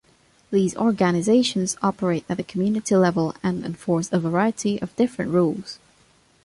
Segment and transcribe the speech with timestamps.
[0.49, 5.77] These organizations operate at the community level and enforce a variety of different rules.